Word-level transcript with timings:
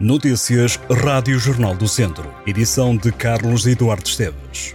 Notícias 0.00 0.80
Rádio 0.90 1.38
Jornal 1.38 1.76
do 1.76 1.86
Centro. 1.86 2.34
Edição 2.46 2.96
de 2.96 3.12
Carlos 3.12 3.66
Eduardo 3.66 4.08
Esteves. 4.08 4.74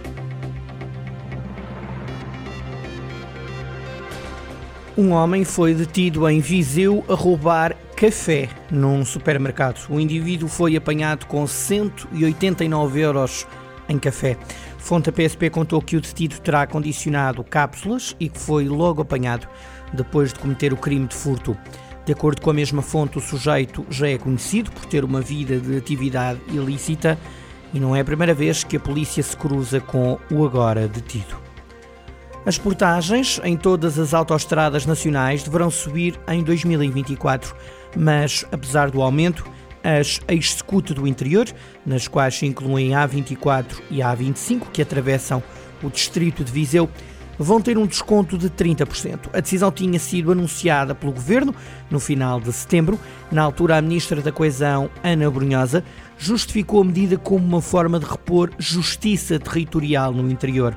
Um 4.96 5.10
homem 5.10 5.44
foi 5.44 5.74
detido 5.74 6.28
em 6.28 6.38
Viseu 6.38 7.04
a 7.08 7.14
roubar 7.14 7.76
café 7.96 8.48
num 8.70 9.04
supermercado. 9.04 9.84
O 9.90 9.98
indivíduo 9.98 10.48
foi 10.48 10.76
apanhado 10.76 11.26
com 11.26 11.44
189 11.44 13.00
euros 13.00 13.48
em 13.88 13.98
café. 13.98 14.36
Fonte 14.78 15.10
PSP 15.10 15.50
contou 15.50 15.82
que 15.82 15.96
o 15.96 16.00
detido 16.00 16.38
terá 16.38 16.68
condicionado 16.68 17.42
cápsulas 17.42 18.14
e 18.20 18.28
que 18.28 18.38
foi 18.38 18.66
logo 18.66 19.02
apanhado 19.02 19.48
depois 19.92 20.32
de 20.32 20.38
cometer 20.38 20.72
o 20.72 20.76
crime 20.76 21.08
de 21.08 21.16
furto. 21.16 21.56
De 22.06 22.12
acordo 22.12 22.40
com 22.40 22.50
a 22.50 22.54
mesma 22.54 22.82
fonte, 22.82 23.18
o 23.18 23.20
sujeito 23.20 23.84
já 23.90 24.08
é 24.08 24.16
conhecido 24.16 24.70
por 24.70 24.86
ter 24.86 25.04
uma 25.04 25.20
vida 25.20 25.58
de 25.58 25.76
atividade 25.76 26.40
ilícita 26.48 27.18
e 27.74 27.80
não 27.80 27.96
é 27.96 28.00
a 28.00 28.04
primeira 28.04 28.32
vez 28.32 28.62
que 28.62 28.76
a 28.76 28.80
polícia 28.80 29.20
se 29.20 29.36
cruza 29.36 29.80
com 29.80 30.16
o 30.30 30.44
agora 30.44 30.86
detido. 30.86 31.36
As 32.46 32.56
portagens 32.56 33.40
em 33.42 33.56
todas 33.56 33.98
as 33.98 34.14
autoestradas 34.14 34.86
nacionais 34.86 35.42
deverão 35.42 35.68
subir 35.68 36.16
em 36.28 36.44
2024, 36.44 37.56
mas 37.96 38.46
apesar 38.52 38.88
do 38.88 39.02
aumento, 39.02 39.44
as 39.82 40.20
ex-secute 40.28 40.94
do 40.94 41.08
interior, 41.08 41.48
nas 41.84 42.06
quais 42.06 42.36
se 42.36 42.46
incluem 42.46 42.94
a 42.94 43.06
A24 43.06 43.82
e 43.90 44.00
a 44.00 44.16
A25, 44.16 44.70
que 44.72 44.80
atravessam 44.80 45.42
o 45.82 45.90
distrito 45.90 46.44
de 46.44 46.52
Viseu, 46.52 46.88
vão 47.38 47.60
ter 47.60 47.76
um 47.78 47.86
desconto 47.86 48.36
de 48.38 48.48
30%. 48.48 49.30
A 49.32 49.40
decisão 49.40 49.70
tinha 49.70 49.98
sido 49.98 50.32
anunciada 50.32 50.94
pelo 50.94 51.12
governo 51.12 51.54
no 51.90 52.00
final 52.00 52.40
de 52.40 52.52
setembro. 52.52 52.98
Na 53.30 53.42
altura, 53.42 53.76
a 53.76 53.82
ministra 53.82 54.20
da 54.20 54.32
Coesão, 54.32 54.90
Ana 55.02 55.30
Brunhosa, 55.30 55.84
justificou 56.18 56.82
a 56.82 56.84
medida 56.84 57.16
como 57.18 57.44
uma 57.44 57.60
forma 57.60 57.98
de 57.98 58.06
repor 58.06 58.50
justiça 58.58 59.38
territorial 59.38 60.12
no 60.12 60.30
interior. 60.30 60.76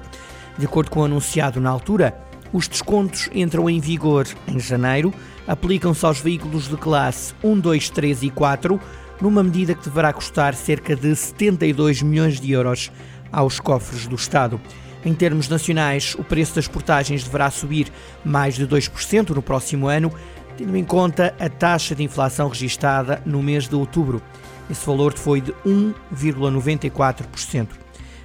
De 0.58 0.66
acordo 0.66 0.92
com 0.92 1.02
o 1.02 1.06
anunciado 1.06 1.62
na 1.62 1.70
altura, 1.70 2.14
os 2.52 2.68
descontos 2.68 3.30
entram 3.34 3.70
em 3.70 3.80
vigor 3.80 4.28
em 4.48 4.60
janeiro, 4.60 5.14
aplicam-se 5.48 6.06
aos 6.06 6.20
veículos 6.20 6.68
de 6.68 6.76
classe 6.76 7.34
1, 7.44 7.60
2, 7.60 7.90
3 7.90 8.24
e 8.24 8.30
4, 8.30 8.80
numa 9.22 9.44
medida 9.44 9.76
que 9.76 9.84
deverá 9.84 10.12
custar 10.12 10.54
cerca 10.56 10.96
de 10.96 11.16
72 11.16 12.02
milhões 12.02 12.40
de 12.40 12.52
euros 12.52 12.92
aos 13.32 13.60
cofres 13.60 14.08
do 14.08 14.16
Estado. 14.16 14.60
Em 15.04 15.14
termos 15.14 15.48
nacionais, 15.48 16.16
o 16.18 16.24
preço 16.24 16.56
das 16.56 16.68
portagens 16.68 17.24
deverá 17.24 17.50
subir 17.50 17.88
mais 18.24 18.56
de 18.56 18.68
2% 18.68 19.30
no 19.30 19.42
próximo 19.42 19.88
ano, 19.88 20.12
tendo 20.58 20.76
em 20.76 20.84
conta 20.84 21.34
a 21.40 21.48
taxa 21.48 21.96
de 21.96 22.04
inflação 22.04 22.50
registada 22.50 23.22
no 23.26 23.42
mês 23.42 23.68
de 23.68 23.76
outubro. 23.76 24.22
Esse 24.70 24.86
valor 24.86 25.18
foi 25.18 25.40
de 25.40 25.54
1,94%. 25.66 27.70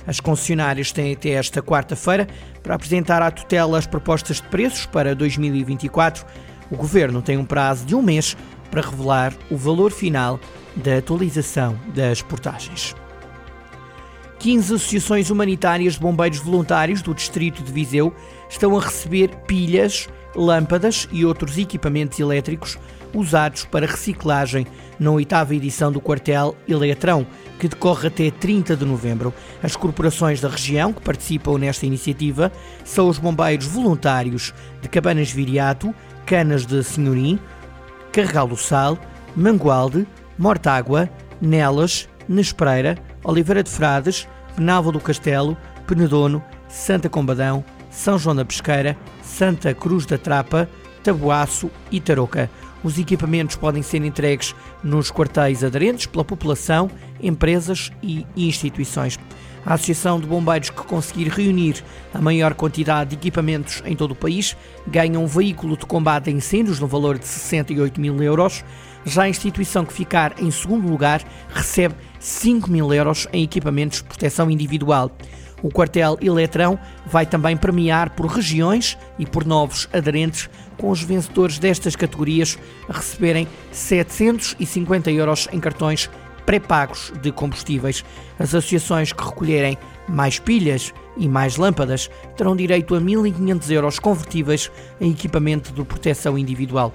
As 0.07 0.21
concessionárias 0.21 0.93
têm 0.93 1.15
até 1.15 1.31
esta 1.31 1.63
quarta-feira 1.63 2.27
para 2.63 2.75
apresentar 2.75 3.23
à 3.23 3.31
tutela 3.31 3.79
as 3.79 3.87
propostas 3.87 4.41
de 4.41 4.49
preços 4.49 4.85
para 4.85 5.15
2024. 5.15 6.27
O 6.71 6.77
governo 6.77 7.23
tem 7.23 7.39
um 7.39 7.45
prazo 7.45 7.87
de 7.87 7.95
um 7.95 8.03
mês 8.03 8.37
para 8.71 8.83
revelar 8.83 9.33
o 9.51 9.57
valor 9.57 9.93
final 9.93 10.39
da 10.77 10.99
atualização 10.99 11.79
das 11.95 12.21
portagens. 12.21 12.95
15 14.45 14.75
associações 14.75 15.31
humanitárias 15.31 15.95
de 15.95 16.01
bombeiros 16.01 16.39
voluntários 16.39 17.01
do 17.01 17.15
distrito 17.15 17.63
de 17.63 17.73
Viseu 17.73 18.13
estão 18.47 18.77
a 18.77 18.81
receber 18.83 19.35
pilhas, 19.47 20.07
lâmpadas 20.37 21.09
e 21.11 21.25
outros 21.25 21.57
equipamentos 21.57 22.21
elétricos 22.21 22.79
usados 23.15 23.65
para 23.65 23.87
reciclagem 23.87 24.67
na 25.01 25.11
oitava 25.13 25.55
edição 25.55 25.91
do 25.91 25.99
quartel 25.99 26.55
Eletrão, 26.69 27.27
que 27.59 27.69
decorre 27.69 28.09
até 28.09 28.31
30 28.31 28.77
de 28.77 28.85
novembro. 28.85 29.33
As 29.63 29.77
corporações 29.77 30.43
da 30.43 30.51
região 30.51 30.93
que 30.93 31.01
participam 31.01 31.57
nesta 31.57 31.87
iniciativa 31.87 32.53
são 32.85 33.09
os 33.09 33.17
bombeiros 33.17 33.65
voluntários 33.65 34.53
de 34.83 34.91
Cabanas 34.91 35.31
Viriato, 35.31 35.95
Canas 36.27 36.67
de 36.67 36.85
Senhorim, 36.85 37.39
Carregal 38.13 38.47
do 38.47 38.59
Sal, 38.59 38.99
Mangualde, 39.35 40.07
Mortágua, 40.37 41.09
Nelas, 41.41 42.11
Nespreira, 42.29 42.99
Oliveira 43.25 43.63
de 43.63 43.71
Frades, 43.71 44.29
Penalva 44.57 44.93
do 44.93 45.01
Castelo, 45.01 45.57
Penedono, 45.87 46.43
Santa 46.69 47.09
Combadão, 47.09 47.65
São 47.91 48.19
João 48.19 48.37
da 48.37 48.45
Pesqueira, 48.45 48.97
Santa 49.23 49.75
Cruz 49.75 50.07
da 50.07 50.19
Trapa, 50.19 50.69
Tabuaço 51.03 51.71
e 51.91 52.01
Tarouca. 52.01 52.51
Os 52.83 52.99
equipamentos 52.99 53.57
podem 53.57 53.83
ser 53.83 54.05
entregues 54.05 54.55
nos 54.83 55.11
quartéis 55.11 55.65
aderentes 55.65 56.07
pela 56.07 56.25
população, 56.25 56.91
empresas 57.21 57.91
e 58.03 58.27
instituições. 58.37 59.19
A 59.67 59.75
Associação 59.75 60.21
de 60.21 60.27
Bombeiros 60.27 60.71
que 60.71 60.83
conseguir 60.83 61.29
reunir 61.29 61.83
a 62.13 62.21
maior 62.21 62.55
quantidade 62.55 63.11
de 63.11 63.17
equipamentos 63.17 63.83
em 63.87 63.97
todo 63.97 64.11
o 64.11 64.15
país 64.15 64.55
ganha 64.87 65.19
um 65.19 65.27
veículo 65.27 65.77
de 65.77 65.87
combate 65.87 66.29
a 66.29 66.33
incêndios 66.33 66.79
no 66.79 66.87
valor 66.87 67.19
de 67.19 67.27
68 67.27 67.99
mil 68.01 68.23
euros. 68.23 68.63
Já 69.07 69.23
a 69.23 69.29
instituição 69.29 69.85
que 69.85 69.93
ficar 69.93 70.35
em 70.39 70.51
segundo 70.51 70.87
lugar 70.89 71.23
recebe 71.49 71.95
5 72.21 72.71
mil 72.71 72.93
euros 72.93 73.27
em 73.33 73.43
equipamentos 73.43 73.99
de 73.99 74.05
proteção 74.05 74.51
individual. 74.51 75.11
O 75.63 75.71
quartel 75.71 76.19
Eletrão 76.21 76.79
vai 77.07 77.25
também 77.25 77.57
premiar 77.57 78.11
por 78.11 78.27
regiões 78.27 78.99
e 79.19 79.25
por 79.25 79.47
novos 79.47 79.89
aderentes, 79.95 80.51
com 80.77 80.91
os 80.91 81.03
vencedores 81.03 81.59
destas 81.59 81.97
categorias 81.97 82.59
a 82.87 82.93
receberem 82.93 83.49
750 83.73 85.11
euros 85.11 85.49
em 85.51 85.59
cartões 85.59 86.11
pré-pagos 86.47 87.13
de 87.23 87.33
combustíveis. 87.33 88.05
As 88.39 88.55
associações 88.55 89.13
que 89.13 89.25
recolherem 89.25 89.79
mais 90.09 90.39
pilhas 90.39 90.93
e 91.17 91.29
mais 91.29 91.57
lâmpadas 91.57 92.11
terão 92.37 92.57
direito 92.57 92.95
a 92.95 93.01
1.500 93.01 93.71
euros 93.71 93.99
convertíveis 93.99 94.71
em 95.01 95.11
equipamento 95.11 95.73
de 95.73 95.85
proteção 95.85 96.37
individual. 96.37 96.93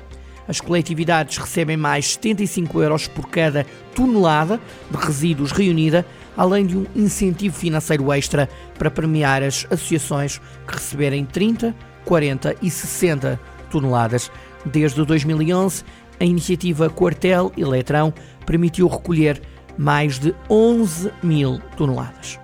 As 0.47 0.59
coletividades 0.59 1.37
recebem 1.37 1.77
mais 1.77 2.13
75 2.13 2.81
euros 2.81 3.07
por 3.07 3.29
cada 3.29 3.67
tonelada 3.93 4.59
de 4.89 4.97
resíduos 4.97 5.51
reunida, 5.51 6.03
além 6.35 6.65
de 6.65 6.75
um 6.75 6.87
incentivo 6.95 7.55
financeiro 7.55 8.11
extra 8.11 8.49
para 8.77 8.89
premiar 8.89 9.43
as 9.43 9.67
associações 9.69 10.41
que 10.67 10.73
receberem 10.73 11.23
30, 11.23 11.75
40 12.03 12.55
e 12.63 12.71
60 12.71 13.39
toneladas. 13.69 14.31
Desde 14.65 15.05
2011, 15.05 15.83
a 16.19 16.25
iniciativa 16.25 16.89
Quartel 16.89 17.51
Eletrão 17.57 18.13
permitiu 18.45 18.87
recolher 18.87 19.41
mais 19.77 20.19
de 20.19 20.35
11 20.49 21.11
mil 21.23 21.59
toneladas. 21.77 22.39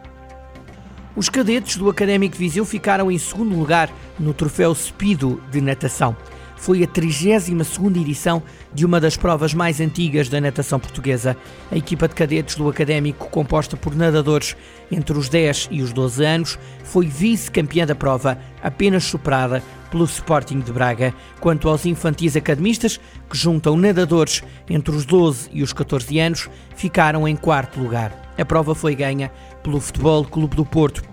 Os 1.16 1.30
cadetes 1.30 1.78
do 1.78 1.90
Académico 1.90 2.36
Viseu 2.36 2.66
ficaram 2.66 3.12
em 3.12 3.18
segundo 3.18 3.56
lugar 3.58 3.90
no 4.20 4.34
troféu 4.34 4.74
Speedo 4.76 5.42
de 5.52 5.62
natação 5.62 6.16
foi 6.66 6.84
a 6.84 6.88
32ª 6.88 8.02
edição 8.02 8.42
de 8.74 8.88
uma 8.88 9.00
das 9.00 9.16
provas 9.16 9.54
mais 9.54 9.80
antigas 9.80 10.30
da 10.30 10.42
natação 10.42 10.80
portuguesa. 10.80 11.38
A 11.72 11.78
equipa 11.78 12.08
de 12.08 12.16
cadetes 12.16 12.56
do 12.56 12.68
Académico, 12.68 13.30
composta 13.30 13.78
por 13.78 13.96
nadadores 13.96 14.58
entre 14.92 15.16
os 15.16 15.30
10 15.30 15.68
e 15.70 15.84
os 15.84 15.94
12 15.94 16.26
anos, 16.26 16.58
foi 16.84 17.06
vice-campeã 17.06 17.86
da 17.86 17.94
prova, 17.94 18.40
apenas 18.64 19.04
superada 19.04 19.62
pelo 19.92 20.06
Sporting 20.06 20.60
de 20.60 20.74
Braga. 20.74 21.14
Quanto 21.40 21.70
aos 21.70 21.86
infantis 21.86 22.36
academistas, 22.36 23.00
que 23.30 23.38
juntam 23.38 23.78
nadadores 23.78 24.42
entre 24.68 24.96
os 24.96 25.06
12 25.06 25.52
e 25.54 25.62
os 25.62 25.72
14 25.72 26.18
anos, 26.18 26.50
ficaram 26.76 27.28
em 27.28 27.36
quarto 27.36 27.80
lugar. 27.80 28.34
A 28.40 28.44
prova 28.44 28.74
foi 28.74 28.96
ganha 28.96 29.32
pelo 29.62 29.80
Futebol 29.80 30.26
Clube 30.26 30.56
do 30.56 30.66
Porto. 30.66 31.04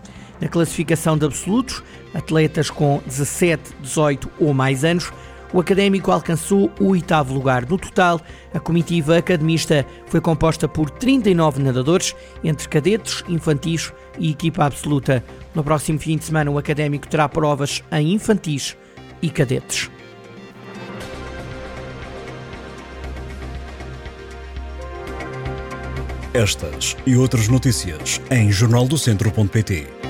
Na 0.40 0.48
classificação 0.48 1.18
de 1.18 1.26
absolutos, 1.26 1.82
atletas 2.14 2.70
com 2.70 3.02
17, 3.06 3.74
18 3.82 4.30
ou 4.40 4.54
mais 4.54 4.82
anos 4.82 5.12
o 5.52 5.60
académico 5.60 6.10
alcançou 6.10 6.70
o 6.80 6.88
oitavo 6.88 7.34
lugar. 7.34 7.68
No 7.68 7.78
total, 7.78 8.20
a 8.52 8.58
comitiva 8.58 9.18
academista 9.18 9.86
foi 10.06 10.20
composta 10.20 10.66
por 10.66 10.90
39 10.90 11.62
nadadores, 11.62 12.14
entre 12.42 12.68
cadetes, 12.68 13.22
infantis 13.28 13.92
e 14.18 14.30
equipa 14.30 14.64
absoluta. 14.64 15.22
No 15.54 15.62
próximo 15.62 15.98
fim 15.98 16.16
de 16.16 16.24
semana, 16.24 16.50
o 16.50 16.58
académico 16.58 17.06
terá 17.06 17.28
provas 17.28 17.82
em 17.92 18.12
infantis 18.14 18.76
e 19.20 19.30
cadetes. 19.30 19.90
Estas 26.34 26.96
e 27.06 27.14
outras 27.14 27.46
notícias 27.48 28.18
em 28.30 28.50
jornaldocentro.pt. 28.50 30.01